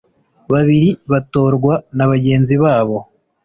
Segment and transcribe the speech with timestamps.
[0.53, 2.97] babiri batorwa na bagenzi babo